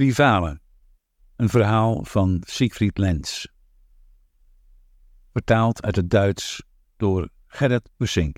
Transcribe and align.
Rivalen. 0.00 0.60
Een 1.36 1.48
verhaal 1.48 2.04
van 2.04 2.42
Siegfried 2.46 2.98
Lenz. 2.98 3.46
Vertaald 5.32 5.82
uit 5.82 5.96
het 5.96 6.10
Duits 6.10 6.62
door 6.96 7.28
Gerrit 7.46 7.90
Bussink. 7.96 8.36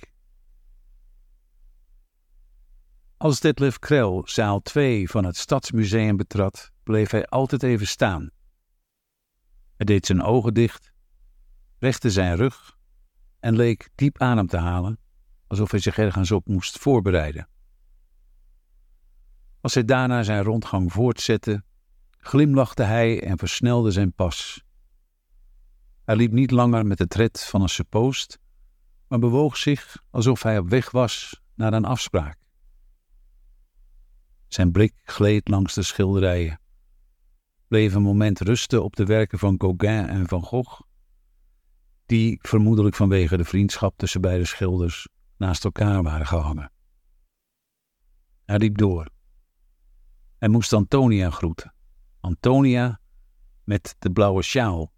Als 3.16 3.40
Detlef 3.40 3.78
Krell 3.78 4.22
zaal 4.24 4.60
2 4.60 5.10
van 5.10 5.24
het 5.24 5.36
Stadsmuseum 5.36 6.16
betrad, 6.16 6.70
bleef 6.82 7.10
hij 7.10 7.26
altijd 7.26 7.62
even 7.62 7.86
staan. 7.86 8.30
Hij 9.76 9.86
deed 9.86 10.06
zijn 10.06 10.22
ogen 10.22 10.54
dicht, 10.54 10.92
rechte 11.78 12.10
zijn 12.10 12.36
rug 12.36 12.76
en 13.40 13.56
leek 13.56 13.88
diep 13.94 14.18
adem 14.18 14.46
te 14.46 14.58
halen, 14.58 14.98
alsof 15.46 15.70
hij 15.70 15.80
zich 15.80 15.98
ergens 15.98 16.30
op 16.30 16.46
moest 16.46 16.78
voorbereiden. 16.78 17.48
Als 19.60 19.74
hij 19.74 19.84
daarna 19.84 20.22
zijn 20.22 20.42
rondgang 20.42 20.92
voortzette, 20.92 21.62
glimlachte 22.18 22.82
hij 22.82 23.22
en 23.22 23.38
versnelde 23.38 23.90
zijn 23.90 24.12
pas. 24.12 24.64
Hij 26.04 26.16
liep 26.16 26.32
niet 26.32 26.50
langer 26.50 26.86
met 26.86 26.98
de 26.98 27.06
tred 27.06 27.44
van 27.44 27.62
een 27.62 27.68
suppost, 27.68 28.38
maar 29.08 29.18
bewoog 29.18 29.56
zich 29.56 30.02
alsof 30.10 30.42
hij 30.42 30.58
op 30.58 30.68
weg 30.68 30.90
was 30.90 31.40
naar 31.54 31.72
een 31.72 31.84
afspraak. 31.84 32.38
Zijn 34.48 34.72
blik 34.72 35.00
gleed 35.04 35.48
langs 35.48 35.74
de 35.74 35.82
schilderijen, 35.82 36.60
bleef 37.68 37.94
een 37.94 38.02
moment 38.02 38.40
rusten 38.40 38.84
op 38.84 38.96
de 38.96 39.04
werken 39.04 39.38
van 39.38 39.54
Gauguin 39.58 40.08
en 40.08 40.28
Van 40.28 40.42
Gogh, 40.42 40.80
die 42.06 42.38
vermoedelijk 42.42 42.94
vanwege 42.94 43.36
de 43.36 43.44
vriendschap 43.44 43.96
tussen 43.96 44.20
beide 44.20 44.44
schilders 44.44 45.08
naast 45.36 45.64
elkaar 45.64 46.02
waren 46.02 46.26
gehangen. 46.26 46.72
Hij 48.44 48.58
liep 48.58 48.78
door. 48.78 49.08
Hij 50.40 50.48
moest 50.48 50.72
Antonia 50.72 51.30
groeten. 51.30 51.74
Antonia 52.20 53.00
met 53.64 53.96
de 53.98 54.10
blauwe 54.10 54.42
sjaal. 54.42 54.92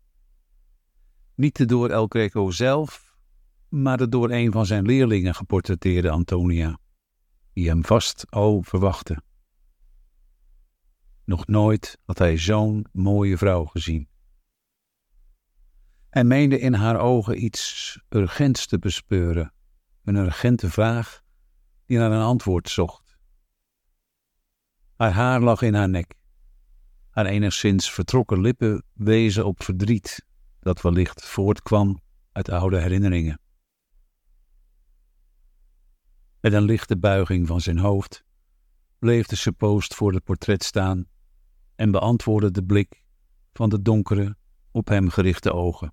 Niet 1.34 1.56
de 1.56 1.64
door 1.64 1.90
El 1.90 2.06
Greco 2.06 2.50
zelf, 2.50 3.16
maar 3.68 3.98
de 3.98 4.08
door 4.08 4.30
een 4.30 4.52
van 4.52 4.66
zijn 4.66 4.84
leerlingen 4.84 5.34
geportretteerde 5.34 6.10
Antonia, 6.10 6.78
die 7.52 7.68
hem 7.68 7.84
vast 7.84 8.30
al 8.30 8.62
verwachtte. 8.62 9.22
Nog 11.24 11.46
nooit 11.46 11.98
had 12.04 12.18
hij 12.18 12.38
zo'n 12.38 12.86
mooie 12.92 13.36
vrouw 13.36 13.64
gezien. 13.64 14.08
Hij 16.10 16.24
meende 16.24 16.58
in 16.58 16.74
haar 16.74 17.00
ogen 17.00 17.44
iets 17.44 17.98
urgents 18.08 18.66
te 18.66 18.78
bespeuren, 18.78 19.52
een 20.04 20.16
urgente 20.16 20.70
vraag 20.70 21.22
die 21.86 21.98
naar 21.98 22.12
een 22.12 22.22
antwoord 22.22 22.68
zocht. 22.68 23.01
Haar 25.02 25.12
haar 25.12 25.40
lag 25.40 25.62
in 25.62 25.74
haar 25.74 25.88
nek. 25.88 26.14
Haar 27.10 27.26
enigszins 27.26 27.90
vertrokken 27.90 28.40
lippen 28.40 28.84
wezen 28.92 29.46
op 29.46 29.62
verdriet 29.62 30.26
dat 30.60 30.80
wellicht 30.80 31.24
voortkwam 31.24 32.00
uit 32.32 32.48
oude 32.48 32.80
herinneringen. 32.80 33.40
Met 36.40 36.52
een 36.52 36.62
lichte 36.62 36.98
buiging 36.98 37.46
van 37.46 37.60
zijn 37.60 37.78
hoofd 37.78 38.24
bleef 38.98 39.26
de 39.26 39.36
suppost 39.36 39.94
voor 39.94 40.12
het 40.12 40.24
portret 40.24 40.64
staan 40.64 41.06
en 41.74 41.90
beantwoordde 41.90 42.50
de 42.50 42.64
blik 42.64 43.04
van 43.52 43.68
de 43.68 43.82
donkere, 43.82 44.36
op 44.70 44.88
hem 44.88 45.08
gerichte 45.08 45.52
ogen. 45.52 45.92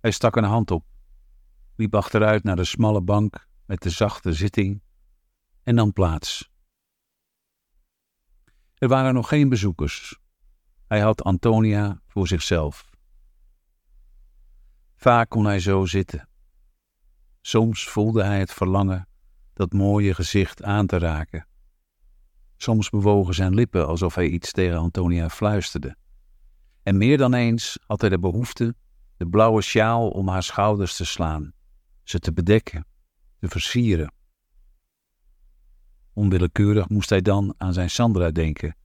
Hij 0.00 0.10
stak 0.10 0.36
een 0.36 0.44
hand 0.44 0.70
op, 0.70 0.84
liep 1.76 1.94
achteruit 1.94 2.42
naar 2.42 2.56
de 2.56 2.64
smalle 2.64 3.02
bank 3.02 3.48
met 3.66 3.82
de 3.82 3.90
zachte 3.90 4.32
zitting 4.32 4.82
en 5.62 5.74
nam 5.74 5.92
plaats. 5.92 6.50
Er 8.80 8.88
waren 8.88 9.14
nog 9.14 9.28
geen 9.28 9.48
bezoekers. 9.48 10.18
Hij 10.86 11.00
had 11.00 11.22
Antonia 11.22 12.00
voor 12.06 12.28
zichzelf. 12.28 12.90
Vaak 14.94 15.28
kon 15.28 15.44
hij 15.44 15.60
zo 15.60 15.86
zitten. 15.86 16.28
Soms 17.40 17.88
voelde 17.88 18.22
hij 18.22 18.38
het 18.38 18.52
verlangen 18.52 19.08
dat 19.52 19.72
mooie 19.72 20.14
gezicht 20.14 20.62
aan 20.62 20.86
te 20.86 20.98
raken. 20.98 21.46
Soms 22.56 22.90
bewogen 22.90 23.34
zijn 23.34 23.54
lippen 23.54 23.86
alsof 23.86 24.14
hij 24.14 24.26
iets 24.26 24.52
tegen 24.52 24.78
Antonia 24.78 25.28
fluisterde. 25.28 25.96
En 26.82 26.96
meer 26.96 27.18
dan 27.18 27.34
eens 27.34 27.78
had 27.86 28.00
hij 28.00 28.10
de 28.10 28.18
behoefte 28.18 28.74
de 29.16 29.26
blauwe 29.26 29.62
sjaal 29.62 30.10
om 30.10 30.28
haar 30.28 30.42
schouders 30.42 30.96
te 30.96 31.04
slaan, 31.04 31.52
ze 32.02 32.18
te 32.18 32.32
bedekken, 32.32 32.86
te 33.38 33.48
versieren. 33.48 34.12
Onwillekeurig 36.12 36.88
moest 36.88 37.10
hij 37.10 37.20
dan 37.20 37.54
aan 37.56 37.72
zijn 37.72 37.90
Sandra 37.90 38.30
denken, 38.30 38.76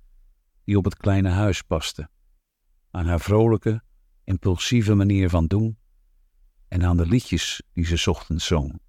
die 0.65 0.77
op 0.77 0.83
het 0.83 0.97
kleine 0.97 1.29
huis 1.29 1.61
paste, 1.61 2.09
aan 2.91 3.05
haar 3.05 3.19
vrolijke, 3.19 3.83
impulsieve 4.23 4.93
manier 4.93 5.29
van 5.29 5.45
doen 5.45 5.77
en 6.67 6.83
aan 6.83 6.97
de 6.97 7.05
liedjes 7.05 7.61
die 7.73 7.97
ze 7.97 8.09
ochtends 8.09 8.45
zong. 8.45 8.79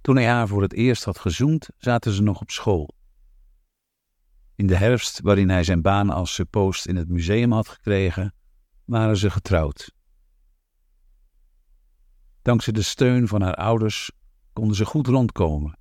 Toen 0.00 0.16
hij 0.16 0.28
haar 0.28 0.48
voor 0.48 0.62
het 0.62 0.72
eerst 0.72 1.04
had 1.04 1.18
gezoend, 1.18 1.68
zaten 1.76 2.12
ze 2.12 2.22
nog 2.22 2.40
op 2.40 2.50
school. 2.50 2.94
In 4.54 4.66
de 4.66 4.76
herfst, 4.76 5.20
waarin 5.20 5.48
hij 5.48 5.64
zijn 5.64 5.82
baan 5.82 6.10
als 6.10 6.34
suppost 6.34 6.86
in 6.86 6.96
het 6.96 7.08
museum 7.08 7.52
had 7.52 7.68
gekregen, 7.68 8.34
waren 8.84 9.16
ze 9.16 9.30
getrouwd. 9.30 9.94
Dankzij 12.42 12.72
de 12.72 12.82
steun 12.82 13.28
van 13.28 13.42
haar 13.42 13.54
ouders 13.54 14.10
konden 14.52 14.76
ze 14.76 14.84
goed 14.84 15.06
rondkomen. 15.06 15.78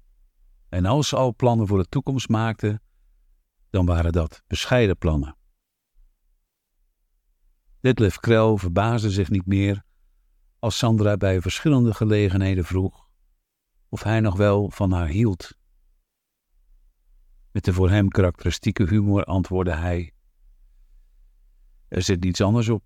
En 0.70 0.86
als 0.86 1.08
ze 1.08 1.16
al 1.16 1.36
plannen 1.36 1.68
voor 1.68 1.78
de 1.78 1.90
toekomst 1.90 2.30
maakten, 2.30 2.82
dan 3.70 3.86
waren 3.86 4.12
dat 4.12 4.44
bescheiden 4.48 4.98
plannen. 4.98 5.38
Detlef 7.80 8.20
Krel 8.20 8.58
verbaasde 8.58 9.10
zich 9.10 9.30
niet 9.30 9.46
meer 9.46 9.84
als 10.60 10.78
Sandra 10.78 11.18
bij 11.18 11.42
verschillende 11.42 11.94
gelegenheden 11.94 12.66
vroeg 12.66 13.10
of 13.90 14.04
hij 14.04 14.20
nog 14.20 14.38
wel 14.38 14.70
van 14.70 14.92
haar 14.92 15.08
hield. 15.08 15.58
Met 17.52 17.66
de 17.66 17.74
voor 17.74 17.90
hem 17.90 18.10
karakteristieke 18.10 18.84
humor 18.84 19.24
antwoordde 19.24 19.76
hij: 19.76 20.14
Er 21.88 22.02
zit 22.02 22.24
niets 22.24 22.42
anders 22.42 22.70
op. 22.70 22.84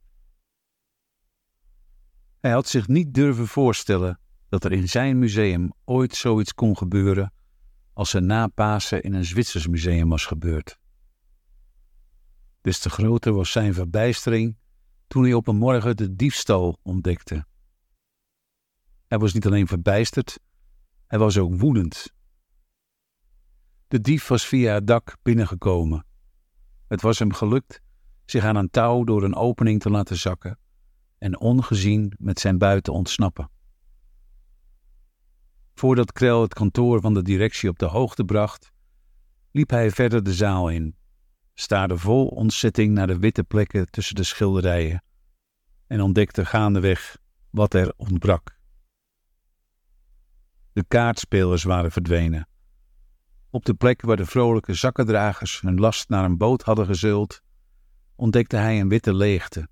Hij 2.40 2.52
had 2.52 2.68
zich 2.68 2.88
niet 2.88 3.14
durven 3.14 3.48
voorstellen 3.48 4.20
dat 4.50 4.64
er 4.64 4.72
in 4.72 4.90
zijn 4.90 5.20
museum 5.20 5.74
ooit 5.84 6.16
zoiets 6.16 6.54
kon 6.54 6.78
gebeuren 6.78 7.33
als 7.94 8.14
er 8.14 8.22
na 8.22 8.48
Pasen 8.48 9.04
in 9.04 9.14
een 9.14 9.26
Zwitsers 9.26 9.68
museum 9.68 10.10
was 10.10 10.26
gebeurd. 10.26 10.80
Des 12.62 12.80
te 12.80 12.90
groter 12.90 13.34
was 13.34 13.52
zijn 13.52 13.74
verbijstering 13.74 14.58
toen 15.08 15.24
hij 15.24 15.34
op 15.34 15.48
een 15.48 15.56
morgen 15.56 15.98
de 15.98 16.16
diefstal 16.16 16.80
ontdekte. 16.82 17.46
Hij 19.08 19.18
was 19.18 19.34
niet 19.34 19.46
alleen 19.46 19.68
verbijsterd, 19.68 20.40
hij 21.08 21.20
was 21.20 21.38
ook 21.38 21.56
woedend. 21.56 22.14
De 23.88 24.02
dief 24.02 24.28
was 24.28 24.46
via 24.46 24.74
het 24.74 24.88
dak 24.88 25.18
binnengekomen. 25.22 26.06
Het 26.88 27.02
was 27.02 27.20
hem 27.20 27.34
gelukt 27.34 27.82
zich 28.26 28.44
aan 28.44 28.56
een 28.56 28.70
touw 28.70 29.04
door 29.04 29.24
een 29.24 29.36
opening 29.36 29.80
te 29.82 29.90
laten 29.90 30.18
zakken 30.18 30.60
en 31.18 31.40
ongezien 31.40 32.14
met 32.18 32.40
zijn 32.40 32.58
buit 32.58 32.84
te 32.84 32.92
ontsnappen. 32.92 33.50
Voordat 35.74 36.12
Krel 36.12 36.42
het 36.42 36.54
kantoor 36.54 37.02
van 37.02 37.14
de 37.14 37.22
directie 37.22 37.70
op 37.70 37.80
de 37.80 37.86
hoogte 37.86 38.26
bracht, 38.26 38.72
liep 39.52 39.70
hij 39.70 39.92
verder 39.92 40.24
de 40.24 40.34
zaal 40.34 40.70
in, 40.70 40.96
staarde 41.54 41.98
vol 41.98 42.28
ontzetting 42.28 42.94
naar 42.94 43.08
de 43.08 43.20
witte 43.20 43.44
plekken 43.44 43.90
tussen 43.90 44.16
de 44.16 44.24
schilderijen 44.24 45.04
en 45.88 46.02
ontdekte 46.02 46.46
gaandeweg 46.46 47.18
wat 47.50 47.74
er 47.74 47.94
ontbrak. 47.98 48.58
De 50.74 50.84
kaartspelers 50.88 51.64
waren 51.64 51.92
verdwenen. 51.92 52.48
Op 53.50 53.66
de 53.66 53.74
plek 53.74 54.02
waar 54.02 54.18
de 54.18 54.26
vrolijke 54.26 54.74
zakkendragers 54.74 55.62
hun 55.62 55.80
last 55.80 56.10
naar 56.10 56.26
een 56.26 56.38
boot 56.38 56.62
hadden 56.62 56.86
gezult, 56.86 57.42
ontdekte 58.16 58.56
hij 58.56 58.80
een 58.80 58.90
witte 58.90 59.14
leegte. 59.14 59.68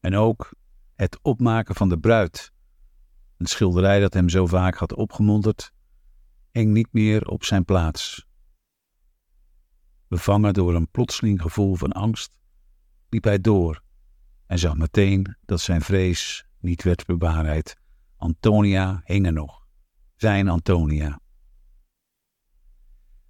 En 0.00 0.14
ook 0.14 0.50
het 0.94 1.18
opmaken 1.22 1.74
van 1.74 1.88
de 1.88 1.98
bruid, 1.98 2.52
een 3.38 3.46
schilderij 3.46 4.00
dat 4.00 4.14
hem 4.14 4.28
zo 4.28 4.46
vaak 4.46 4.74
had 4.74 4.94
opgemonterd, 4.94 5.72
hing 6.50 6.72
niet 6.72 6.92
meer 6.92 7.28
op 7.28 7.44
zijn 7.44 7.64
plaats. 7.64 8.26
Bevangen 10.08 10.54
door 10.54 10.74
een 10.74 10.90
plotseling 10.90 11.42
gevoel 11.42 11.74
van 11.74 11.92
angst, 11.92 12.38
liep 13.08 13.24
hij 13.24 13.40
door 13.40 13.82
en 14.46 14.58
zag 14.58 14.76
meteen 14.76 15.36
dat 15.44 15.60
zijn 15.60 15.80
vrees 15.80 16.46
niet 16.58 16.82
werd 16.82 17.06
bewaarheid. 17.06 17.76
Antonia 18.16 19.02
hing 19.04 19.26
er 19.26 19.32
nog 19.32 19.58
zijn 20.18 20.48
Antonia. 20.48 21.20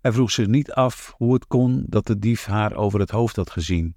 Hij 0.00 0.12
vroeg 0.12 0.30
zich 0.30 0.46
niet 0.46 0.72
af 0.72 1.12
hoe 1.16 1.34
het 1.34 1.46
kon 1.46 1.84
dat 1.88 2.06
de 2.06 2.18
dief 2.18 2.44
haar 2.44 2.74
over 2.74 3.00
het 3.00 3.10
hoofd 3.10 3.36
had 3.36 3.50
gezien. 3.50 3.96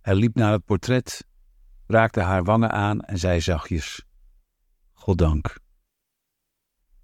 Hij 0.00 0.14
liep 0.14 0.34
naar 0.34 0.52
het 0.52 0.64
portret, 0.64 1.26
raakte 1.86 2.20
haar 2.20 2.44
wangen 2.44 2.70
aan 2.70 3.00
en 3.00 3.18
zei 3.18 3.40
zachtjes: 3.40 4.06
Goddank. 5.02 5.58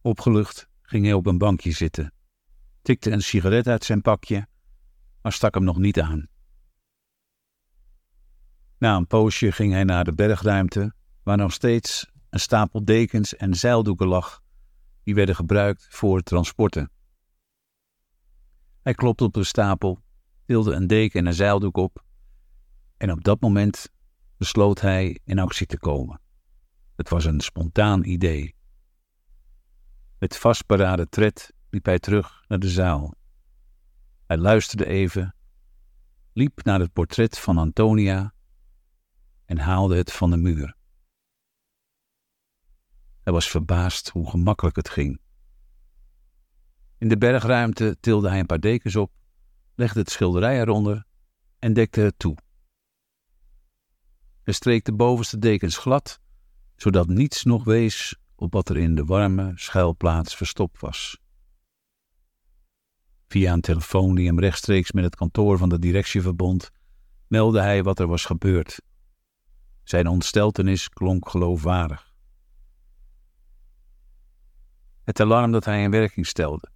Opgelucht 0.01 0.69
ging 0.83 1.05
hij 1.05 1.13
op 1.13 1.27
een 1.27 1.39
bankje 1.39 1.73
zitten, 1.73 2.13
tikte 2.83 3.11
een 3.11 3.23
sigaret 3.23 3.67
uit 3.67 3.85
zijn 3.85 4.03
pakje, 4.03 4.47
maar 5.23 5.33
stak 5.33 5.55
hem 5.55 5.65
nog 5.65 5.79
niet 5.79 6.01
aan. 6.01 6.29
Na 8.79 8.97
een 8.97 9.07
poosje 9.07 9.53
ging 9.53 9.73
hij 9.73 9.85
naar 9.85 10.05
de 10.05 10.13
bergruimte, 10.13 10.95
waar 11.23 11.37
nog 11.37 11.53
steeds 11.53 12.11
een 12.31 12.41
stapel 12.41 12.85
dekens 12.85 13.37
en 13.37 13.55
zeildoeken 13.55 14.07
lag, 14.07 14.43
die 15.03 15.15
werden 15.15 15.35
gebruikt 15.35 15.87
voor 15.91 16.23
transporten. 16.23 16.91
Hij 18.83 18.95
klopte 18.95 19.25
op 19.25 19.35
de 19.35 19.45
stapel, 19.45 20.03
tilde 20.47 20.73
een 20.73 20.87
deken 20.87 21.21
en 21.21 21.27
een 21.27 21.35
zeildoek 21.35 21.77
op, 21.77 22.05
en 22.97 23.11
op 23.11 23.25
dat 23.25 23.41
moment 23.41 23.91
besloot 24.37 24.81
hij 24.81 25.19
in 25.25 25.39
actie 25.39 25.67
te 25.67 25.79
komen. 25.79 26.21
Het 26.99 27.09
was 27.09 27.25
een 27.25 27.41
spontaan 27.41 28.05
idee. 28.05 28.55
Met 30.19 30.37
vastberaden 30.37 31.09
tred 31.09 31.53
liep 31.71 31.85
hij 31.85 31.99
terug 31.99 32.45
naar 32.49 32.59
de 32.59 32.69
zaal. 32.69 33.15
Hij 34.27 34.37
luisterde 34.37 34.87
even, 34.87 35.35
liep 36.33 36.65
naar 36.65 36.81
het 36.81 36.93
portret 36.93 37.39
van 37.39 37.59
Antonia 37.59 38.35
en 39.45 39.59
haalde 39.59 39.97
het 39.97 40.13
van 40.13 40.31
de 40.31 40.37
muur. 40.37 40.77
Hij 43.21 43.33
was 43.33 43.51
verbaasd 43.51 44.09
hoe 44.09 44.31
gemakkelijk 44.31 44.77
het 44.77 44.89
ging. 44.89 45.21
In 46.99 47.09
de 47.09 47.19
bergruimte 47.19 47.97
tilde 48.01 48.29
hij 48.29 48.39
een 48.39 48.47
paar 48.47 48.61
dekens 48.61 48.97
op, 48.97 49.13
legde 49.75 50.01
het 50.01 50.11
schilderij 50.11 50.61
eronder 50.61 51.07
en 51.59 51.73
dekte 51.73 52.01
het 52.01 52.19
toe. 52.19 52.37
Hij 54.43 54.55
streek 54.55 54.85
de 54.85 54.93
bovenste 54.93 55.39
dekens 55.39 55.77
glad, 55.77 56.21
zodat 56.79 57.09
niets 57.09 57.45
nog 57.45 57.65
wees 57.65 58.17
op 58.35 58.53
wat 58.53 58.69
er 58.69 58.77
in 58.77 58.95
de 58.95 59.05
warme 59.05 59.53
schuilplaats 59.55 60.37
verstopt 60.37 60.81
was. 60.81 61.21
Via 63.29 63.53
een 63.53 63.61
telefoon 63.61 64.15
die 64.15 64.27
hem 64.27 64.41
rechtstreeks 64.41 64.93
met 64.93 65.05
het 65.05 65.17
kantoor 65.17 65.59
van 65.59 65.69
de 65.69 65.79
directie 65.79 66.23
verbond, 66.23 66.71
meldde 67.27 67.61
hij 67.61 67.83
wat 67.83 67.99
er 67.99 68.07
was 68.07 68.25
gebeurd. 68.25 68.81
Zijn 69.85 70.07
ontsteltenis 70.07 70.89
klonk 70.89 71.29
geloofwaardig. 71.29 72.13
Het 75.05 75.21
alarm 75.21 75.53
dat 75.53 75.65
hij 75.65 75.83
in 75.83 75.91
werking 75.91 76.27
stelde, 76.27 76.71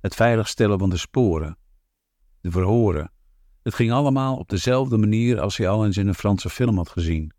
het 0.00 0.14
veiligstellen 0.14 0.78
van 0.78 0.90
de 0.90 0.96
sporen, 0.96 1.58
de 2.40 2.50
verhoren, 2.50 3.12
het 3.62 3.74
ging 3.74 3.92
allemaal 3.92 4.36
op 4.36 4.48
dezelfde 4.48 4.96
manier 4.96 5.40
als 5.40 5.56
hij 5.56 5.68
al 5.68 5.84
eens 5.84 5.96
in 5.96 6.08
een 6.08 6.14
Franse 6.14 6.50
film 6.50 6.76
had 6.76 6.88
gezien. 6.88 7.32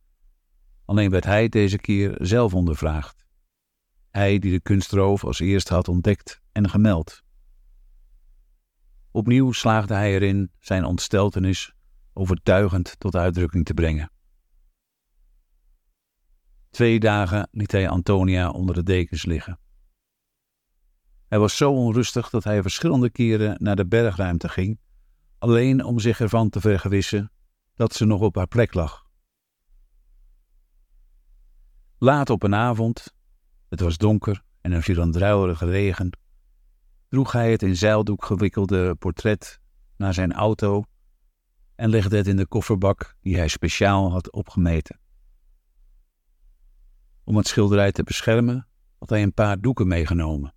Alleen 0.85 1.09
werd 1.09 1.23
hij 1.23 1.49
deze 1.49 1.77
keer 1.77 2.15
zelf 2.21 2.53
ondervraagd. 2.53 3.25
Hij 4.11 4.39
die 4.39 4.51
de 4.51 4.59
kunstroof 4.59 5.23
als 5.23 5.39
eerste 5.39 5.73
had 5.73 5.87
ontdekt 5.87 6.41
en 6.51 6.69
gemeld. 6.69 7.23
Opnieuw 9.11 9.51
slaagde 9.51 9.93
hij 9.93 10.13
erin 10.13 10.51
zijn 10.59 10.85
ontsteltenis 10.85 11.73
overtuigend 12.13 12.99
tot 12.99 13.15
uitdrukking 13.15 13.65
te 13.65 13.73
brengen. 13.73 14.11
Twee 16.69 16.99
dagen 16.99 17.47
liet 17.51 17.71
hij 17.71 17.89
Antonia 17.89 18.49
onder 18.49 18.75
de 18.75 18.83
dekens 18.83 19.25
liggen. 19.25 19.59
Hij 21.27 21.39
was 21.39 21.57
zo 21.57 21.71
onrustig 21.71 22.29
dat 22.29 22.43
hij 22.43 22.61
verschillende 22.61 23.09
keren 23.09 23.55
naar 23.59 23.75
de 23.75 23.85
bergruimte 23.85 24.49
ging, 24.49 24.79
alleen 25.37 25.83
om 25.83 25.99
zich 25.99 26.19
ervan 26.19 26.49
te 26.49 26.61
vergewissen 26.61 27.31
dat 27.75 27.93
ze 27.93 28.05
nog 28.05 28.21
op 28.21 28.35
haar 28.35 28.47
plek 28.47 28.73
lag. 28.73 29.02
Laat 32.03 32.29
op 32.29 32.43
een 32.43 32.55
avond, 32.55 33.13
het 33.69 33.79
was 33.79 33.97
donker 33.97 34.43
en 34.61 34.71
er 34.71 34.83
viel 34.83 34.97
een 34.97 35.11
druilerige 35.11 35.65
regen, 35.65 36.17
droeg 37.09 37.31
hij 37.31 37.51
het 37.51 37.61
in 37.61 37.75
zeildoek 37.75 38.25
gewikkelde 38.25 38.95
portret 38.95 39.59
naar 39.97 40.13
zijn 40.13 40.33
auto 40.33 40.83
en 41.75 41.89
legde 41.89 42.17
het 42.17 42.27
in 42.27 42.35
de 42.35 42.47
kofferbak 42.47 43.15
die 43.21 43.37
hij 43.37 43.47
speciaal 43.47 44.11
had 44.11 44.31
opgemeten. 44.31 44.99
Om 47.23 47.37
het 47.37 47.47
schilderij 47.47 47.91
te 47.91 48.03
beschermen 48.03 48.67
had 48.99 49.09
hij 49.09 49.23
een 49.23 49.33
paar 49.33 49.59
doeken 49.59 49.87
meegenomen. 49.87 50.53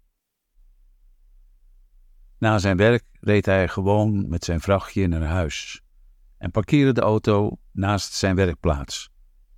Na 2.39 2.59
zijn 2.59 2.77
werk 2.77 3.05
reed 3.21 3.47
hij 3.47 3.69
gewoon 3.69 4.29
met 4.29 4.45
zijn 4.45 4.61
vrachtje 4.61 5.07
naar 5.07 5.25
huis 5.25 5.83
en 6.39 6.51
parkeerde 6.51 6.93
de 6.93 7.01
auto 7.01 7.59
naast 7.73 8.13
zijn 8.13 8.37
werkplaats, 8.37 9.11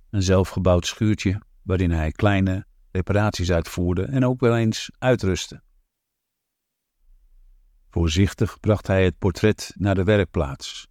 een 0.09 0.23
zelfgebouwd 0.23 0.85
schuurtje 0.85 1.47
waarin 1.69 1.91
hij 1.91 2.11
kleine 2.11 2.65
reparaties 2.91 3.51
uitvoerde 3.51 4.03
en 4.03 4.25
ook 4.25 4.39
wel 4.39 4.57
eens 4.57 4.91
uitrustte. 4.97 5.61
Voorzichtig 7.89 8.59
bracht 8.59 8.87
hij 8.87 9.03
het 9.03 9.17
portret 9.17 9.73
naar 9.77 9.95
de 9.95 10.03
werkplaats, 10.03 10.87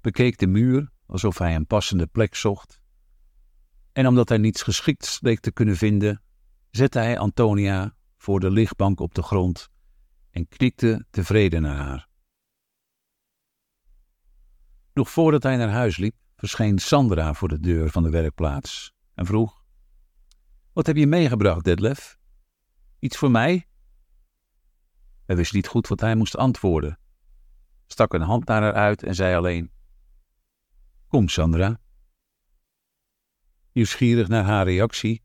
bekeek 0.00 0.38
de 0.38 0.46
muur 0.46 0.90
alsof 1.06 1.38
hij 1.38 1.54
een 1.54 1.66
passende 1.66 2.06
plek 2.06 2.34
zocht, 2.34 2.80
en 3.92 4.06
omdat 4.06 4.28
hij 4.28 4.38
niets 4.38 4.62
geschikts 4.62 5.20
leek 5.20 5.40
te 5.40 5.52
kunnen 5.52 5.76
vinden, 5.76 6.22
zette 6.70 6.98
hij 6.98 7.18
Antonia 7.18 7.96
voor 8.16 8.40
de 8.40 8.50
lichtbank 8.50 9.00
op 9.00 9.14
de 9.14 9.22
grond 9.22 9.68
en 10.30 10.48
knikte 10.48 11.06
tevreden 11.10 11.62
naar 11.62 11.76
haar. 11.76 12.08
Nog 14.92 15.10
voordat 15.10 15.42
hij 15.42 15.56
naar 15.56 15.70
huis 15.70 15.96
liep, 15.96 16.14
verscheen 16.36 16.78
Sandra 16.78 17.34
voor 17.34 17.48
de 17.48 17.60
deur 17.60 17.90
van 17.90 18.02
de 18.02 18.10
werkplaats 18.10 18.92
en 19.14 19.26
vroeg: 19.26 19.61
Wat 20.72 20.86
heb 20.86 20.96
je 20.96 21.06
meegebracht, 21.06 21.64
Detlef? 21.64 22.18
Iets 22.98 23.16
voor 23.16 23.30
mij? 23.30 23.66
Hij 25.24 25.36
wist 25.36 25.52
niet 25.52 25.66
goed 25.66 25.88
wat 25.88 26.00
hij 26.00 26.14
moest 26.14 26.36
antwoorden, 26.36 26.98
stak 27.86 28.12
een 28.12 28.20
hand 28.20 28.46
naar 28.46 28.62
haar 28.62 28.74
uit 28.74 29.02
en 29.02 29.14
zei 29.14 29.36
alleen: 29.36 29.70
Kom, 31.06 31.28
Sandra. 31.28 31.80
Nieuwsgierig 33.72 34.28
naar 34.28 34.44
haar 34.44 34.64
reactie 34.64 35.22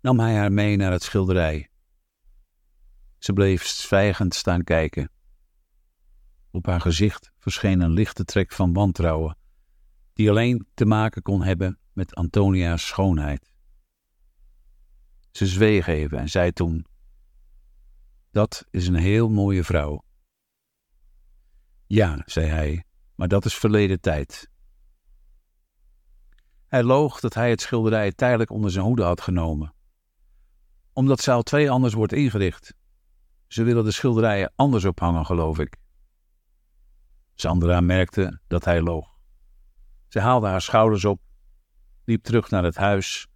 nam 0.00 0.18
hij 0.18 0.36
haar 0.36 0.52
mee 0.52 0.76
naar 0.76 0.92
het 0.92 1.02
schilderij. 1.02 1.70
Ze 3.18 3.32
bleef 3.32 3.66
zwijgend 3.66 4.34
staan 4.34 4.64
kijken. 4.64 5.10
Op 6.50 6.66
haar 6.66 6.80
gezicht 6.80 7.32
verscheen 7.38 7.80
een 7.80 7.90
lichte 7.90 8.24
trek 8.24 8.52
van 8.52 8.72
wantrouwen, 8.72 9.36
die 10.12 10.30
alleen 10.30 10.66
te 10.74 10.84
maken 10.84 11.22
kon 11.22 11.42
hebben 11.42 11.78
met 11.92 12.14
Antonia's 12.14 12.86
schoonheid. 12.86 13.52
Ze 15.30 15.46
zweeg 15.46 15.86
even 15.86 16.18
en 16.18 16.28
zei 16.28 16.52
toen: 16.52 16.86
Dat 18.30 18.66
is 18.70 18.86
een 18.86 18.94
heel 18.94 19.28
mooie 19.28 19.64
vrouw. 19.64 20.04
Ja, 21.86 22.22
zei 22.24 22.46
hij, 22.46 22.84
maar 23.14 23.28
dat 23.28 23.44
is 23.44 23.54
verleden 23.54 24.00
tijd. 24.00 24.50
Hij 26.66 26.82
loog 26.82 27.20
dat 27.20 27.34
hij 27.34 27.50
het 27.50 27.60
schilderij 27.60 28.12
tijdelijk 28.12 28.50
onder 28.50 28.70
zijn 28.70 28.84
hoede 28.84 29.02
had 29.02 29.20
genomen. 29.20 29.74
Omdat 30.92 31.20
zaal 31.20 31.42
2 31.42 31.70
anders 31.70 31.94
wordt 31.94 32.12
ingericht. 32.12 32.74
Ze 33.46 33.62
willen 33.62 33.84
de 33.84 33.90
schilderijen 33.90 34.52
anders 34.56 34.84
ophangen, 34.84 35.26
geloof 35.26 35.58
ik. 35.58 35.76
Sandra 37.34 37.80
merkte 37.80 38.40
dat 38.46 38.64
hij 38.64 38.82
loog. 38.82 39.16
Ze 40.08 40.20
haalde 40.20 40.46
haar 40.46 40.62
schouders 40.62 41.04
op, 41.04 41.20
liep 42.04 42.22
terug 42.22 42.50
naar 42.50 42.64
het 42.64 42.76
huis 42.76 43.26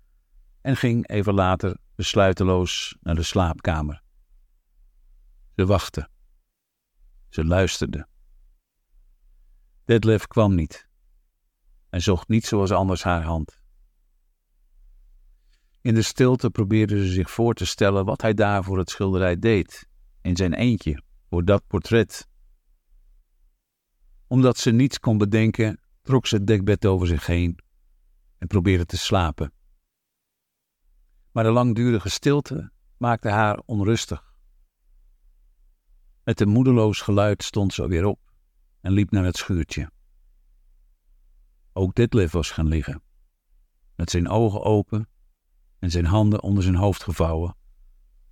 en 0.63 0.77
ging 0.77 1.09
even 1.09 1.35
later 1.35 1.77
besluiteloos 1.95 2.97
naar 3.01 3.15
de 3.15 3.23
slaapkamer. 3.23 4.03
Ze 5.57 5.67
wachtte. 5.67 6.09
Ze 7.29 7.45
luisterde. 7.45 8.07
Detlef 9.85 10.27
kwam 10.27 10.55
niet 10.55 10.91
en 11.93 12.03
zocht 12.03 12.29
niet 12.29 12.47
zoals 12.47 12.71
anders 12.71 13.03
haar 13.03 13.23
hand. 13.23 13.61
In 15.81 15.95
de 15.95 16.03
stilte 16.03 16.51
probeerde 16.51 17.07
ze 17.07 17.13
zich 17.13 17.31
voor 17.31 17.55
te 17.55 17.67
stellen 17.67 18.05
wat 18.05 18.23
hij 18.23 18.35
daar 18.35 18.65
voor 18.65 18.79
het 18.79 18.91
schilderij 18.91 19.39
deed, 19.39 19.89
in 20.21 20.37
zijn 20.37 20.55
eentje, 20.55 21.03
voor 21.29 21.45
dat 21.45 21.67
portret. 21.67 22.29
Omdat 24.27 24.59
ze 24.59 24.71
niets 24.71 24.99
kon 24.99 25.19
bedenken, 25.19 25.81
trok 26.03 26.27
ze 26.27 26.37
het 26.37 26.47
dekbed 26.47 26.87
over 26.87 27.07
zich 27.07 27.27
heen 27.27 27.59
en 28.39 28.47
probeerde 28.47 28.87
te 28.87 28.99
slapen. 28.99 29.53
Maar 31.33 31.45
de 31.45 31.51
langdurige 31.51 32.09
stilte 32.09 32.73
maakte 32.97 33.29
haar 33.29 33.63
onrustig. 33.65 34.35
Met 36.25 36.41
een 36.41 36.49
moedeloos 36.49 37.01
geluid 37.01 37.43
stond 37.43 37.75
ze 37.75 37.89
weer 37.89 38.05
op 38.05 38.21
en 38.81 38.93
liep 38.93 39.11
naar 39.11 39.25
het 39.25 39.37
schuurtje. 39.37 39.91
Ook 41.73 41.95
Detlef 41.95 42.33
was 42.33 42.51
gaan 42.51 42.67
liggen, 42.67 43.03
met 43.97 44.11
zijn 44.11 44.29
ogen 44.29 44.63
open 44.63 45.09
en 45.79 45.91
zijn 45.91 46.05
handen 46.05 46.43
onder 46.43 46.63
zijn 46.63 46.75
hoofd 46.75 47.03
gevouwen, 47.03 47.57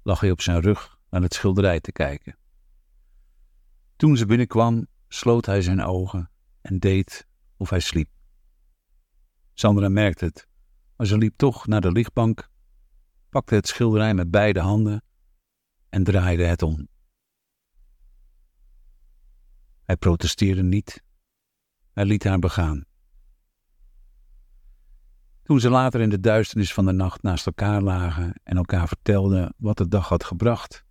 lag 0.03 0.21
hij 0.21 0.31
op 0.31 0.41
zijn 0.41 0.61
rug 0.61 0.99
naar 1.11 1.23
het 1.23 1.35
schilderij 1.35 1.81
te 1.81 1.93
kijken. 1.93 2.37
Toen 3.97 4.17
ze 4.17 4.27
binnenkwam, 4.27 4.87
sloot 5.09 5.47
hij 5.47 5.63
zijn 5.63 5.83
ogen 5.83 6.31
en 6.61 6.79
deed 6.79 7.29
of 7.57 7.71
hij 7.71 7.81
sliep. 7.81 8.09
Sandra 9.55 9.89
merkte 9.89 10.25
het, 10.25 10.49
maar 10.97 11.07
ze 11.07 11.19
liep 11.19 11.37
toch 11.37 11.67
naar 11.67 11.81
de 11.81 11.93
lichtbank, 11.93 12.50
pakte 13.31 13.55
het 13.55 13.69
schilderij 13.69 14.15
met 14.15 14.31
beide 14.31 14.61
handen 14.61 15.05
en 15.89 16.05
draaide 16.05 16.45
het 16.45 16.63
om. 16.63 16.89
Hij 19.85 19.97
protesteerde 19.97 20.63
niet. 20.63 21.03
Hij 21.93 22.05
liet 22.05 22.25
haar 22.25 22.39
begaan. 22.39 22.85
Toen 25.43 25.61
ze 25.61 25.71
later 25.71 26.01
in 26.01 26.09
de 26.09 26.21
duisternis 26.21 26.73
van 26.73 26.85
de 26.85 26.93
nacht 26.93 27.23
naast 27.23 27.47
elkaar 27.47 27.83
lagen 27.83 28.41
en 28.43 28.57
elkaar 28.57 28.89
vertelden 28.89 29.55
wat 29.57 29.77
de 29.77 29.89
dag 29.89 30.09
had 30.09 30.25
gebracht, 30.25 30.85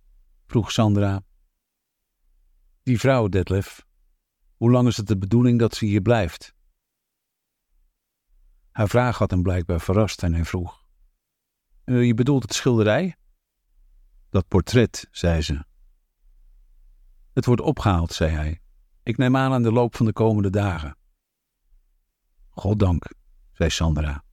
vroeg 0.46 0.72
Sandra: 0.72 1.22
Die 2.82 2.98
vrouw, 2.98 3.28
Detlef, 3.28 3.86
hoe 4.56 4.70
lang 4.70 4.88
is 4.88 4.96
het 4.96 5.06
de 5.06 5.18
bedoeling 5.18 5.58
dat 5.58 5.74
ze 5.74 5.84
hier 5.84 6.00
blijft? 6.00 6.54
Haar 8.70 8.88
vraag 8.88 9.18
had 9.18 9.30
hem 9.30 9.42
blijkbaar 9.42 9.80
verrast 9.80 10.22
en 10.22 10.34
hij 10.34 10.44
vroeg: 10.44 10.84
uh, 11.84 12.06
Je 12.06 12.14
bedoelt 12.14 12.42
het 12.42 12.54
schilderij? 12.54 13.16
Dat 14.30 14.48
portret, 14.48 15.08
zei 15.10 15.42
ze. 15.42 15.64
Het 17.32 17.44
wordt 17.44 17.62
opgehaald, 17.62 18.12
zei 18.12 18.30
hij. 18.30 18.60
Ik 19.02 19.16
neem 19.16 19.36
aan 19.36 19.52
aan 19.52 19.62
de 19.62 19.72
loop 19.72 19.96
van 19.96 20.06
de 20.06 20.12
komende 20.12 20.50
dagen. 20.50 20.96
Goddank, 22.50 23.12
zei 23.52 23.70
Sandra. 23.70 24.24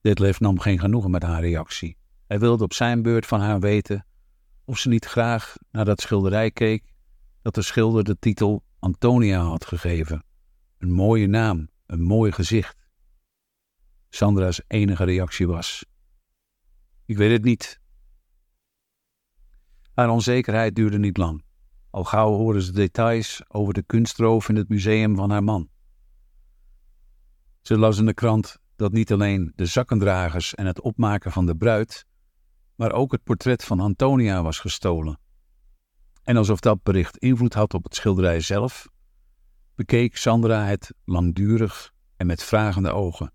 Detlef 0.00 0.40
nam 0.40 0.58
geen 0.58 0.78
genoegen 0.78 1.10
met 1.10 1.22
haar 1.22 1.40
reactie. 1.40 1.96
Hij 2.26 2.38
wilde 2.38 2.64
op 2.64 2.72
zijn 2.72 3.02
beurt 3.02 3.26
van 3.26 3.40
haar 3.40 3.60
weten 3.60 4.06
of 4.64 4.78
ze 4.78 4.88
niet 4.88 5.04
graag 5.04 5.56
naar 5.70 5.84
dat 5.84 6.00
schilderij 6.00 6.50
keek 6.50 6.92
dat 7.42 7.54
de 7.54 7.62
schilder 7.62 8.04
de 8.04 8.18
titel 8.18 8.64
Antonia 8.78 9.40
had 9.40 9.64
gegeven. 9.64 10.24
Een 10.78 10.92
mooie 10.92 11.26
naam, 11.26 11.68
een 11.86 12.02
mooi 12.02 12.32
gezicht. 12.32 12.81
Sandra's 14.14 14.60
enige 14.66 15.04
reactie 15.04 15.46
was: 15.46 15.84
Ik 17.04 17.16
weet 17.16 17.30
het 17.30 17.44
niet. 17.44 17.80
Haar 19.94 20.10
onzekerheid 20.10 20.74
duurde 20.74 20.98
niet 20.98 21.16
lang. 21.16 21.44
Al 21.90 22.04
gauw 22.04 22.32
hoorden 22.32 22.62
ze 22.62 22.72
details 22.72 23.42
over 23.48 23.74
de 23.74 23.82
kunstroof 23.82 24.48
in 24.48 24.56
het 24.56 24.68
museum 24.68 25.16
van 25.16 25.30
haar 25.30 25.42
man. 25.42 25.68
Ze 27.62 27.78
las 27.78 27.98
in 27.98 28.06
de 28.06 28.14
krant 28.14 28.58
dat 28.76 28.92
niet 28.92 29.12
alleen 29.12 29.52
de 29.54 29.66
zakkendragers 29.66 30.54
en 30.54 30.66
het 30.66 30.80
opmaken 30.80 31.32
van 31.32 31.46
de 31.46 31.56
bruid, 31.56 32.06
maar 32.74 32.92
ook 32.92 33.12
het 33.12 33.22
portret 33.22 33.64
van 33.64 33.80
Antonia 33.80 34.42
was 34.42 34.58
gestolen. 34.58 35.18
En 36.22 36.36
alsof 36.36 36.60
dat 36.60 36.82
bericht 36.82 37.16
invloed 37.16 37.54
had 37.54 37.74
op 37.74 37.84
het 37.84 37.94
schilderij 37.94 38.40
zelf, 38.40 38.88
bekeek 39.74 40.16
Sandra 40.16 40.64
het 40.64 40.94
langdurig 41.04 41.92
en 42.16 42.26
met 42.26 42.42
vragende 42.42 42.92
ogen. 42.92 43.32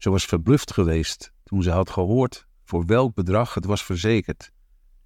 Ze 0.00 0.10
was 0.10 0.24
verbluft 0.24 0.72
geweest 0.72 1.32
toen 1.42 1.62
ze 1.62 1.70
had 1.70 1.90
gehoord 1.90 2.46
voor 2.64 2.86
welk 2.86 3.14
bedrag 3.14 3.54
het 3.54 3.64
was 3.64 3.84
verzekerd 3.84 4.52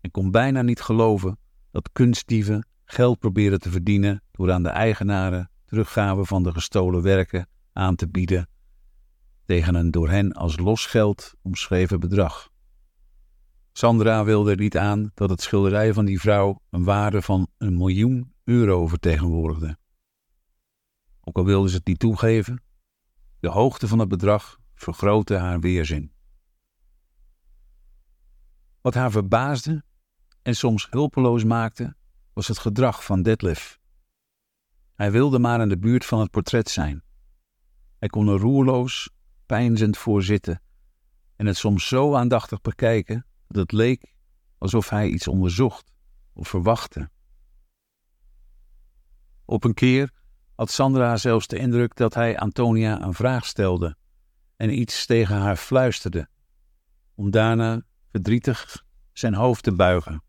en 0.01 0.11
kon 0.11 0.31
bijna 0.31 0.63
niet 0.63 0.81
geloven 0.81 1.39
dat 1.71 1.93
kunstdieven 1.93 2.67
geld 2.85 3.19
proberen 3.19 3.61
te 3.61 3.71
verdienen 3.71 4.23
door 4.31 4.53
aan 4.53 4.63
de 4.63 4.69
eigenaren 4.69 5.51
teruggave 5.65 6.25
van 6.25 6.43
de 6.43 6.53
gestolen 6.53 7.03
werken 7.03 7.49
aan 7.73 7.97
te 7.97 8.09
bieden 8.09 8.49
tegen 9.45 9.75
een 9.75 9.91
door 9.91 10.09
hen 10.09 10.33
als 10.33 10.59
losgeld 10.59 11.35
omschreven 11.43 12.01
bedrag. 12.01 12.51
Sandra 13.73 14.25
wilde 14.25 14.51
er 14.51 14.57
niet 14.57 14.77
aan 14.77 15.11
dat 15.15 15.31
het 15.31 15.43
schilderij 15.43 15.93
van 15.93 16.05
die 16.05 16.21
vrouw 16.21 16.61
een 16.71 16.85
waarde 16.85 17.23
van 17.23 17.49
een 17.59 17.77
miljoen 17.77 18.33
euro 18.45 18.87
vertegenwoordigde. 18.87 19.77
Ook 21.21 21.37
al 21.37 21.45
wilde 21.45 21.69
ze 21.69 21.77
het 21.77 21.87
niet 21.87 21.99
toegeven, 21.99 22.63
de 23.41 23.49
hoogte 23.49 23.89
van 23.89 23.99
het 23.99 24.09
bedrag 24.09 24.63
vergrootte 24.85 25.37
haar 25.37 25.61
weerzin. 25.61 26.13
Wat 28.81 28.95
haar 28.95 29.11
verbaasde 29.11 29.85
en 30.43 30.57
soms 30.57 30.87
hulpeloos 30.91 31.45
maakte, 31.45 31.97
was 32.33 32.49
het 32.49 32.59
gedrag 32.59 33.05
van 33.05 33.23
Detlef. 33.23 33.79
Hij 34.95 35.13
wilde 35.13 35.39
maar 35.39 35.61
in 35.61 35.69
de 35.69 35.79
buurt 35.79 36.05
van 36.05 36.21
het 36.21 36.31
portret 36.31 36.71
zijn. 36.71 37.03
Hij 37.99 38.09
kon 38.09 38.29
er 38.29 38.39
roerloos, 38.39 39.11
pijnzend 39.47 39.97
voor 39.97 40.23
zitten 40.23 40.63
en 41.37 41.47
het 41.47 41.57
soms 41.57 41.89
zo 41.89 42.15
aandachtig 42.15 42.61
bekijken 42.61 43.27
dat 43.49 43.63
het 43.63 43.73
leek 43.73 44.15
alsof 44.59 44.89
hij 44.89 45.09
iets 45.09 45.29
onderzocht 45.29 45.93
of 46.33 46.49
verwachtte. 46.49 47.11
Op 49.45 49.65
een 49.65 49.75
keer 49.75 50.11
had 50.55 50.71
Sandra 50.71 51.17
zelfs 51.17 51.47
de 51.47 51.59
indruk 51.59 51.97
dat 51.97 52.15
hij 52.15 52.39
Antonia 52.39 53.03
een 53.03 53.15
vraag 53.15 53.47
stelde 53.47 53.97
en 54.65 54.79
iets 54.79 55.07
tegen 55.07 55.37
haar 55.37 55.57
fluisterde, 55.57 56.29
om 57.15 57.31
daarna 57.31 57.83
verdrietig 58.11 58.85
zijn 59.13 59.35
hoofd 59.35 59.63
te 59.63 59.73
buigen, 59.73 60.23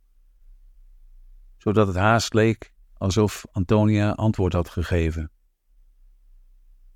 zodat 1.58 1.88
het 1.88 1.96
haast 1.96 2.34
leek 2.34 2.74
alsof 2.98 3.46
Antonia 3.52 4.12
antwoord 4.12 4.54
had 4.54 4.70
gegeven. 4.70 5.32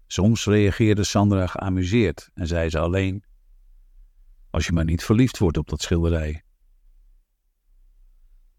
Soms 0.07 0.45
reageerde 0.45 1.03
Sandra 1.03 1.47
geamuseerd 1.47 2.29
en 2.33 2.47
zei 2.47 2.69
ze 2.69 2.79
alleen: 2.79 3.23
Als 4.49 4.65
je 4.65 4.73
maar 4.73 4.85
niet 4.85 5.03
verliefd 5.03 5.37
wordt 5.37 5.57
op 5.57 5.69
dat 5.69 5.81
schilderij. 5.81 6.43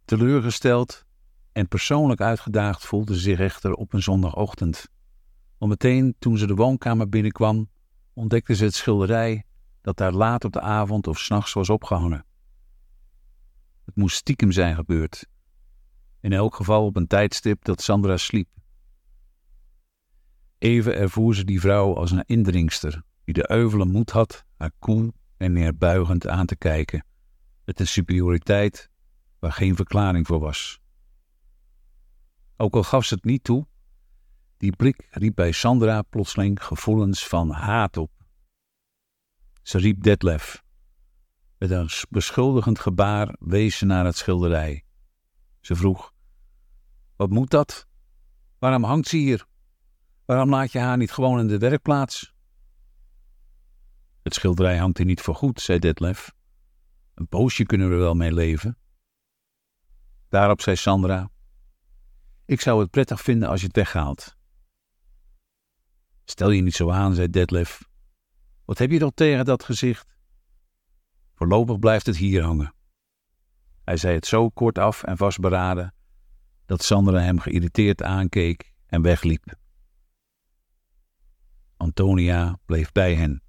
Teleurgesteld 0.04 1.04
en 1.52 1.68
persoonlijk 1.68 2.20
uitgedaagd 2.20 2.87
voelde 2.87 3.14
ze 3.14 3.20
zich 3.20 3.38
echter 3.38 3.75
op 3.75 3.92
een 3.92 4.02
zondagochtend. 4.02 4.88
Want 5.58 5.70
meteen 5.70 6.14
toen 6.18 6.38
ze 6.38 6.46
de 6.46 6.54
woonkamer 6.54 7.08
binnenkwam, 7.08 7.68
ontdekte 8.20 8.54
ze 8.54 8.64
het 8.64 8.74
schilderij 8.74 9.44
dat 9.80 9.96
daar 9.96 10.12
laat 10.12 10.44
op 10.44 10.52
de 10.52 10.60
avond 10.60 11.06
of 11.06 11.18
s'nachts 11.18 11.52
was 11.52 11.70
opgehangen. 11.70 12.24
Het 13.84 13.96
moest 13.96 14.16
stiekem 14.16 14.52
zijn 14.52 14.74
gebeurd. 14.74 15.26
In 16.20 16.32
elk 16.32 16.54
geval 16.54 16.84
op 16.84 16.96
een 16.96 17.06
tijdstip 17.06 17.64
dat 17.64 17.82
Sandra 17.82 18.16
sliep. 18.16 18.48
Even 20.58 20.96
ervoer 20.96 21.34
ze 21.34 21.44
die 21.44 21.60
vrouw 21.60 21.96
als 21.96 22.10
een 22.10 22.24
indringster, 22.26 23.02
die 23.24 23.34
de 23.34 23.50
euvele 23.50 23.84
moed 23.84 24.10
had 24.10 24.44
haar 24.56 24.72
koel 24.78 25.12
en 25.36 25.52
neerbuigend 25.52 26.26
aan 26.26 26.46
te 26.46 26.56
kijken, 26.56 27.06
met 27.64 27.80
een 27.80 27.86
superioriteit 27.86 28.90
waar 29.38 29.52
geen 29.52 29.76
verklaring 29.76 30.26
voor 30.26 30.40
was. 30.40 30.80
Ook 32.56 32.74
al 32.74 32.82
gaf 32.82 33.04
ze 33.04 33.14
het 33.14 33.24
niet 33.24 33.44
toe, 33.44 33.66
die 34.61 34.76
blik 34.76 35.07
riep 35.11 35.35
bij 35.35 35.52
Sandra 35.52 36.02
plotseling 36.02 36.64
gevoelens 36.64 37.26
van 37.26 37.50
haat 37.50 37.97
op. 37.97 38.11
Ze 39.62 39.79
riep 39.79 40.02
Detlef. 40.02 40.62
Met 41.59 41.71
een 41.71 41.90
beschuldigend 42.09 42.79
gebaar 42.79 43.37
wees 43.38 43.79
ze 43.79 43.85
naar 43.85 44.05
het 44.05 44.17
schilderij. 44.17 44.85
Ze 45.61 45.75
vroeg: 45.75 46.12
Wat 47.17 47.31
moet 47.31 47.50
dat? 47.50 47.87
Waarom 48.59 48.85
hangt 48.85 49.09
ze 49.09 49.17
hier? 49.17 49.47
Waarom 50.25 50.50
laat 50.50 50.73
je 50.73 50.79
haar 50.79 50.97
niet 50.97 51.12
gewoon 51.12 51.38
in 51.38 51.47
de 51.47 51.59
werkplaats? 51.59 52.35
Het 54.23 54.35
schilderij 54.35 54.79
hangt 54.79 54.97
hier 54.97 55.07
niet 55.07 55.21
voor 55.21 55.35
goed, 55.35 55.61
zei 55.61 55.79
Detlef. 55.79 56.33
Een 57.14 57.29
poosje 57.29 57.64
kunnen 57.64 57.90
we 57.90 57.97
wel 57.97 58.14
mee 58.14 58.33
leven. 58.33 58.79
Daarop 60.29 60.61
zei 60.61 60.76
Sandra: 60.76 61.31
Ik 62.45 62.61
zou 62.61 62.81
het 62.81 62.90
prettig 62.90 63.21
vinden 63.21 63.49
als 63.49 63.61
je 63.61 63.67
het 63.67 63.76
weghaalt. 63.76 64.38
Stel 66.30 66.50
je 66.50 66.62
niet 66.62 66.75
zo 66.75 66.90
aan, 66.90 67.14
zei 67.14 67.30
Detlef. 67.30 67.88
Wat 68.64 68.78
heb 68.78 68.90
je 68.90 68.99
toch 68.99 69.12
tegen 69.14 69.44
dat 69.44 69.64
gezicht? 69.64 70.16
Voorlopig 71.34 71.78
blijft 71.78 72.06
het 72.06 72.16
hier 72.16 72.42
hangen. 72.42 72.75
Hij 73.84 73.96
zei 73.96 74.14
het 74.14 74.26
zo 74.26 74.49
kort 74.49 74.78
af 74.78 75.02
en 75.02 75.16
vastberaden 75.16 75.94
dat 76.66 76.82
Sandra 76.82 77.18
hem 77.20 77.38
geïrriteerd 77.38 78.02
aankeek 78.02 78.75
en 78.87 79.02
wegliep. 79.02 79.54
Antonia 81.76 82.58
bleef 82.64 82.92
bij 82.92 83.14
hen. 83.14 83.42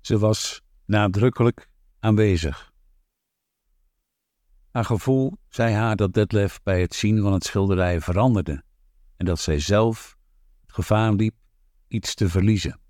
Ze 0.00 0.18
was 0.18 0.62
nadrukkelijk 0.84 1.68
aanwezig. 1.98 2.72
Haar 4.70 4.84
gevoel 4.84 5.38
zei 5.48 5.74
haar 5.74 5.96
dat 5.96 6.12
Detlef 6.12 6.62
bij 6.62 6.80
het 6.80 6.94
zien 6.94 7.22
van 7.22 7.32
het 7.32 7.44
schilderij 7.44 8.00
veranderde 8.00 8.64
en 9.16 9.26
dat 9.26 9.40
zij 9.40 9.58
zelf 9.58 10.16
het 10.60 10.72
gevaar 10.72 11.12
liep 11.12 11.42
iets 11.94 12.14
te 12.14 12.28
verliezen. 12.28 12.80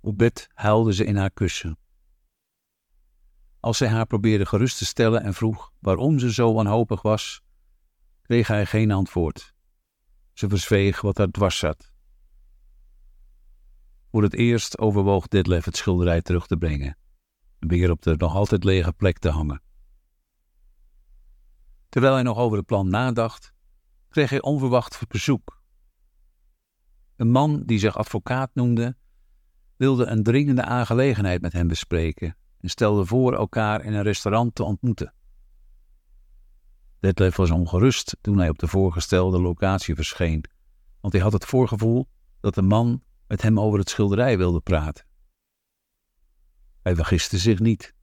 Op 0.00 0.18
bed 0.18 0.48
huilde 0.54 0.94
ze 0.94 1.04
in 1.04 1.16
haar 1.16 1.30
kussen. 1.30 1.78
Als 3.60 3.78
zij 3.78 3.88
haar 3.88 4.06
probeerde 4.06 4.46
gerust 4.46 4.78
te 4.78 4.84
stellen 4.84 5.22
en 5.22 5.34
vroeg 5.34 5.72
waarom 5.78 6.18
ze 6.18 6.32
zo 6.32 6.52
wanhopig 6.52 7.02
was, 7.02 7.42
kreeg 8.22 8.46
hij 8.46 8.66
geen 8.66 8.90
antwoord. 8.90 9.54
Ze 10.32 10.48
verzweeg 10.48 11.00
wat 11.00 11.18
haar 11.18 11.30
dwars 11.30 11.58
zat. 11.58 11.92
Voor 14.10 14.22
het 14.22 14.34
eerst 14.34 14.78
overwoog 14.78 15.26
Detlef 15.26 15.64
het 15.64 15.76
schilderij 15.76 16.22
terug 16.22 16.46
te 16.46 16.56
brengen 16.56 16.98
en 17.58 17.68
weer 17.68 17.90
op 17.90 18.02
de 18.02 18.16
nog 18.16 18.34
altijd 18.34 18.64
lege 18.64 18.92
plek 18.92 19.18
te 19.18 19.28
hangen. 19.28 19.62
Terwijl 21.88 22.14
hij 22.14 22.22
nog 22.22 22.38
over 22.38 22.56
het 22.56 22.66
plan 22.66 22.88
nadacht, 22.88 23.52
kreeg 24.08 24.30
hij 24.30 24.42
onverwacht 24.42 25.08
bezoek. 25.08 25.64
Een 27.16 27.30
man 27.30 27.62
die 27.64 27.78
zich 27.78 27.98
advocaat 27.98 28.50
noemde, 28.54 28.96
wilde 29.76 30.06
een 30.06 30.22
dringende 30.22 30.62
aangelegenheid 30.62 31.40
met 31.40 31.52
hem 31.52 31.68
bespreken 31.68 32.36
en 32.60 32.68
stelde 32.68 33.06
voor 33.06 33.34
elkaar 33.34 33.84
in 33.84 33.92
een 33.92 34.02
restaurant 34.02 34.54
te 34.54 34.62
ontmoeten. 34.62 35.14
Detlef 37.00 37.36
was 37.36 37.50
ongerust 37.50 38.16
toen 38.20 38.38
hij 38.38 38.48
op 38.48 38.58
de 38.58 38.66
voorgestelde 38.66 39.40
locatie 39.40 39.94
verscheen, 39.94 40.44
want 41.00 41.12
hij 41.12 41.22
had 41.22 41.32
het 41.32 41.44
voorgevoel 41.44 42.08
dat 42.40 42.54
de 42.54 42.62
man 42.62 43.02
met 43.26 43.42
hem 43.42 43.60
over 43.60 43.78
het 43.78 43.90
schilderij 43.90 44.38
wilde 44.38 44.60
praten. 44.60 45.06
Hij 46.82 46.94
vergiste 46.94 47.38
zich 47.38 47.58
niet. 47.58 47.94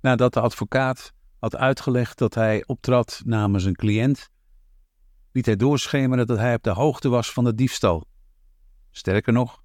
Nadat 0.00 0.34
de 0.34 0.40
advocaat 0.40 1.12
had 1.38 1.56
uitgelegd 1.56 2.18
dat 2.18 2.34
hij 2.34 2.66
optrad 2.66 3.22
namens 3.24 3.64
een 3.64 3.76
cliënt, 3.76 4.30
liet 5.38 5.46
hij 5.46 5.56
doorschemeren 5.56 6.26
dat 6.26 6.38
hij 6.38 6.54
op 6.54 6.62
de 6.62 6.70
hoogte 6.70 7.08
was 7.08 7.32
van 7.32 7.44
de 7.44 7.54
diefstal. 7.54 8.06
Sterker 8.90 9.32
nog, 9.32 9.62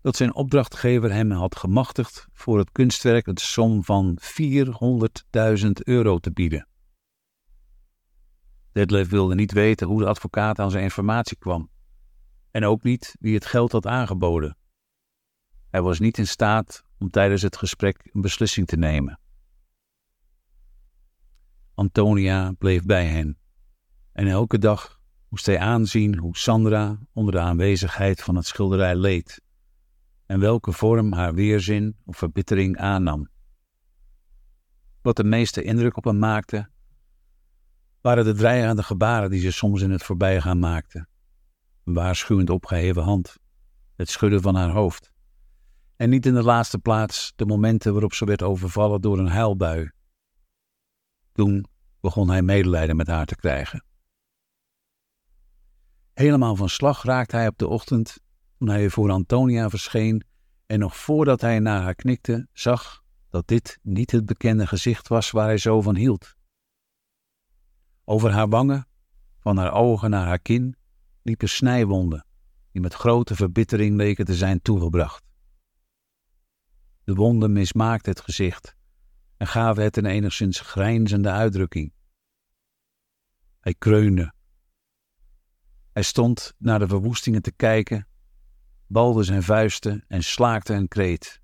dat 0.00 0.16
zijn 0.16 0.34
opdrachtgever 0.34 1.12
hem 1.12 1.30
had 1.30 1.56
gemachtigd 1.56 2.26
voor 2.32 2.58
het 2.58 2.72
kunstwerk 2.72 3.26
een 3.26 3.36
som 3.36 3.84
van 3.84 4.18
400.000 4.20 5.70
euro 5.72 6.18
te 6.18 6.32
bieden. 6.32 6.68
Detlef 8.72 9.08
wilde 9.08 9.34
niet 9.34 9.52
weten 9.52 9.86
hoe 9.86 10.00
de 10.00 10.06
advocaat 10.06 10.58
aan 10.58 10.70
zijn 10.70 10.82
informatie 10.82 11.36
kwam, 11.36 11.70
en 12.50 12.64
ook 12.64 12.82
niet 12.82 13.16
wie 13.20 13.34
het 13.34 13.46
geld 13.46 13.72
had 13.72 13.86
aangeboden. 13.86 14.56
Hij 15.70 15.82
was 15.82 15.98
niet 15.98 16.18
in 16.18 16.26
staat 16.26 16.84
om 16.98 17.10
tijdens 17.10 17.42
het 17.42 17.56
gesprek 17.56 18.10
een 18.12 18.20
beslissing 18.20 18.66
te 18.66 18.76
nemen. 18.76 19.20
Antonia 21.74 22.52
bleef 22.52 22.82
bij 22.82 23.06
hen, 23.06 23.39
en 24.12 24.26
elke 24.26 24.58
dag 24.58 25.00
moest 25.28 25.46
hij 25.46 25.58
aanzien 25.58 26.18
hoe 26.18 26.36
Sandra 26.36 26.98
onder 27.12 27.32
de 27.32 27.40
aanwezigheid 27.40 28.22
van 28.22 28.36
het 28.36 28.46
schilderij 28.46 28.96
leed 28.96 29.40
en 30.30 30.40
welke 30.40 30.72
vorm 30.72 31.12
haar 31.12 31.34
weerzin 31.34 31.96
of 32.04 32.16
verbittering 32.16 32.78
aannam. 32.78 33.28
Wat 35.02 35.16
de 35.16 35.24
meeste 35.24 35.62
indruk 35.62 35.96
op 35.96 36.04
hem 36.04 36.18
maakte, 36.18 36.70
waren 38.00 38.24
de 38.24 38.34
dreigende 38.34 38.82
gebaren 38.82 39.30
die 39.30 39.40
ze 39.40 39.50
soms 39.52 39.82
in 39.82 39.90
het 39.90 40.02
voorbijgaan 40.02 40.58
maakte. 40.58 41.06
Een 41.84 41.94
waarschuwend 41.94 42.50
opgeheven 42.50 43.02
hand, 43.02 43.36
het 43.96 44.10
schudden 44.10 44.42
van 44.42 44.54
haar 44.54 44.70
hoofd. 44.70 45.12
En 45.96 46.10
niet 46.10 46.26
in 46.26 46.34
de 46.34 46.42
laatste 46.42 46.78
plaats 46.78 47.32
de 47.36 47.46
momenten 47.46 47.92
waarop 47.92 48.12
ze 48.12 48.24
werd 48.24 48.42
overvallen 48.42 49.00
door 49.00 49.18
een 49.18 49.28
huilbui. 49.28 49.90
Toen 51.32 51.66
begon 52.00 52.30
hij 52.30 52.42
medelijden 52.42 52.96
met 52.96 53.06
haar 53.06 53.26
te 53.26 53.36
krijgen. 53.36 53.84
Helemaal 56.12 56.56
van 56.56 56.68
slag 56.68 57.02
raakte 57.02 57.36
hij 57.36 57.46
op 57.46 57.58
de 57.58 57.68
ochtend 57.68 58.20
toen 58.58 58.68
hij 58.68 58.90
voor 58.90 59.10
Antonia 59.10 59.70
verscheen 59.70 60.24
en 60.66 60.78
nog 60.78 60.96
voordat 60.96 61.40
hij 61.40 61.58
naar 61.58 61.82
haar 61.82 61.94
knikte, 61.94 62.48
zag 62.52 63.02
dat 63.30 63.48
dit 63.48 63.78
niet 63.82 64.10
het 64.10 64.26
bekende 64.26 64.66
gezicht 64.66 65.08
was 65.08 65.30
waar 65.30 65.46
hij 65.46 65.58
zo 65.58 65.80
van 65.80 65.96
hield. 65.96 66.34
Over 68.04 68.30
haar 68.30 68.48
wangen, 68.48 68.86
van 69.38 69.56
haar 69.56 69.72
ogen 69.72 70.10
naar 70.10 70.26
haar 70.26 70.38
kin, 70.38 70.76
liepen 71.22 71.48
snijwonden 71.48 72.24
die 72.72 72.80
met 72.80 72.94
grote 72.94 73.34
verbittering 73.34 73.96
leken 73.96 74.24
te 74.24 74.34
zijn 74.34 74.62
toegebracht. 74.62 75.24
De 77.04 77.14
wonden 77.14 77.52
mismaakten 77.52 78.12
het 78.12 78.20
gezicht 78.20 78.76
en 79.36 79.46
gaven 79.46 79.82
het 79.82 79.96
een 79.96 80.06
enigszins 80.06 80.60
grijnzende 80.60 81.30
uitdrukking. 81.30 81.92
Hij 83.60 83.74
kreunde. 83.78 84.32
Hij 85.92 86.02
stond 86.02 86.54
naar 86.58 86.78
de 86.78 86.88
verwoestingen 86.88 87.42
te 87.42 87.52
kijken, 87.52 88.06
balde 88.86 89.22
zijn 89.22 89.42
vuisten 89.42 90.04
en 90.08 90.22
slaakte 90.22 90.74
een 90.74 90.88
kreet. 90.88 91.40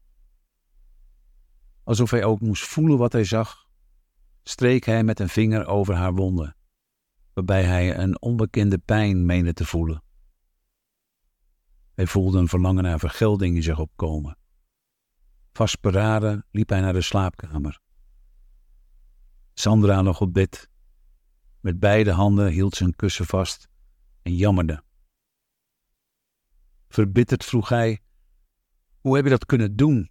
Alsof 1.85 2.11
hij 2.11 2.25
ook 2.25 2.41
moest 2.41 2.65
voelen 2.65 2.99
wat 2.99 3.13
hij 3.13 3.25
zag, 3.25 3.69
streek 4.43 4.85
hij 4.85 5.05
met 5.05 5.21
een 5.21 5.29
vinger 5.29 5.67
over 5.67 5.95
haar 5.95 6.15
wonden, 6.15 6.57
waarbij 7.33 7.65
hij 7.65 7.99
een 7.99 8.21
onbekende 8.21 8.79
pijn 8.79 9.27
meende 9.27 9.53
te 9.53 9.65
voelen. 9.65 10.03
Hij 11.95 12.07
voelde 12.07 12.39
een 12.39 12.49
verlangen 12.49 12.83
naar 12.83 12.99
vergelding 12.99 13.57
in 13.57 13.63
zich 13.63 13.79
opkomen. 13.79 14.39
Vastberaden 15.53 16.47
liep 16.51 16.69
hij 16.69 16.81
naar 16.81 16.93
de 16.93 17.01
slaapkamer. 17.01 17.81
Sandra 19.55 20.03
lag 20.03 20.21
op 20.21 20.33
bed. 20.33 20.71
Met 21.61 21.79
beide 21.79 22.11
handen 22.11 22.49
hield 22.49 22.75
ze 22.75 22.85
een 22.85 22.97
kussen 22.97 23.27
vast 23.27 23.69
en 24.27 24.35
jammerde. 24.35 24.83
Verbitterd 26.89 27.45
vroeg 27.45 27.69
hij: 27.69 28.01
Hoe 29.01 29.15
heb 29.17 29.25
je 29.25 29.31
dat 29.31 29.47
kunnen 29.47 29.77
doen? 29.77 30.11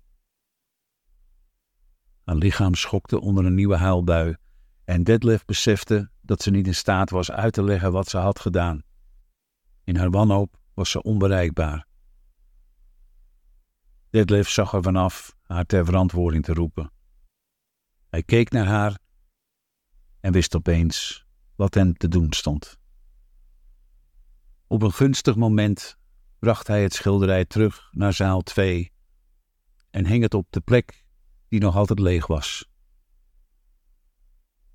Haar 2.24 2.36
lichaam 2.36 2.74
schokte 2.74 3.20
onder 3.20 3.46
een 3.46 3.54
nieuwe 3.54 3.76
huilbui 3.76 4.36
en 4.84 5.04
Detlef 5.04 5.46
besefte 5.46 6.10
dat 6.22 6.42
ze 6.42 6.52
niet 6.52 6.68
in 6.68 6.76
staat 6.76 7.10
was 7.10 7.32
uit 7.32 7.54
te 7.54 7.64
leggen 7.64 7.92
wat 7.92 8.08
ze 8.08 8.18
had 8.18 8.40
gedaan. 8.40 8.84
In 9.84 9.96
haar 9.96 10.10
wanhoop 10.12 10.60
was 10.74 10.90
ze 10.90 11.02
onbereikbaar. 11.02 11.88
Detlef 14.10 14.50
zag 14.50 14.74
er 14.74 14.82
vanaf 14.82 15.36
haar 15.42 15.66
ter 15.66 15.86
verantwoording 15.86 16.44
te 16.44 16.54
roepen. 16.54 16.92
Hij 18.10 18.24
keek 18.24 18.52
naar 18.52 18.66
haar 18.66 19.00
en 20.20 20.32
wist 20.32 20.56
opeens 20.56 21.26
wat 21.56 21.74
hem 21.74 21.94
te 21.94 22.08
doen 22.08 22.34
stond. 22.34 22.80
Op 24.68 24.82
een 24.82 24.94
gunstig 24.94 25.36
moment 25.36 25.98
bracht 26.40 26.68
hij 26.68 26.84
het 26.84 26.94
schilderij 26.94 27.46
terug 27.46 27.90
naar 27.92 28.14
zaal 28.14 28.42
2 28.42 28.92
en 29.90 30.06
hing 30.06 30.24
het 30.24 30.34
op 30.34 30.48
de 30.50 30.62
plek 30.62 31.06
die 31.48 31.60
nog 31.60 31.76
altijd 31.76 32.00
leeg 32.00 32.28
was. 32.28 32.70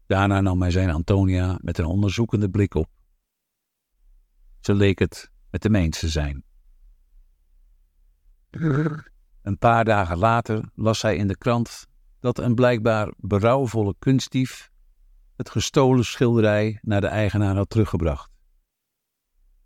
Daarna 0.07 0.40
nam 0.40 0.61
hij 0.61 0.70
zijn 0.70 0.90
Antonia 0.90 1.59
met 1.61 1.79
een 1.79 1.85
onderzoekende 1.85 2.50
blik 2.50 2.74
op. 2.74 2.88
Ze 4.61 4.74
leek 4.74 4.98
het 4.98 5.31
met 5.50 5.62
de 5.62 5.74
eens 5.74 5.98
zijn. 5.98 6.44
Een 9.42 9.59
paar 9.59 9.85
dagen 9.85 10.18
later 10.18 10.70
las 10.74 11.03
hij 11.03 11.16
in 11.16 11.29
de 11.29 11.37
krant 11.37 11.87
dat 12.20 12.38
een 12.38 12.55
blijkbaar 12.55 13.12
berouwvolle 13.16 13.94
kunstdief 13.98 14.70
het 15.37 15.50
gestolen 15.50 16.05
schilderij 16.05 16.79
naar 16.83 17.00
de 17.00 17.07
eigenaar 17.07 17.57
had 17.57 17.70
teruggebracht. 17.70 18.29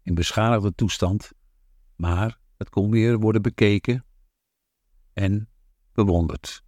In 0.05 0.14
beschadigde 0.14 0.75
toestand, 0.75 1.33
maar 1.97 2.38
het 2.57 2.69
kon 2.69 2.90
weer 2.90 3.19
worden 3.19 3.43
bekeken 3.43 4.05
en 5.12 5.49
bewonderd. 5.93 6.63